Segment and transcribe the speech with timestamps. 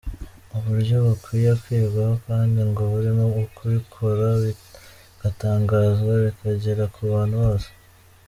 [0.57, 3.25] Uburyo bukwiye kwigwaho kandi ngo burimo
[3.57, 7.69] kubikora bigatangazwa bikagera ku bantu bose.